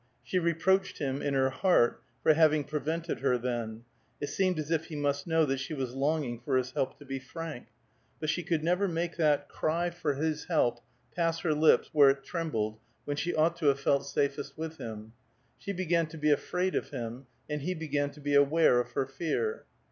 [0.23, 3.83] She reproached him in her heart for having prevented her then;
[4.19, 7.05] it seemed as if he must know that she was longing for his help to
[7.05, 7.67] be frank;
[8.19, 10.79] but she never could make that cry for his help
[11.15, 15.13] pass her lips where it trembled when she ought to have felt safest with him.
[15.59, 19.05] She began to be afraid of him, and he began to be aware of her
[19.05, 19.65] fear.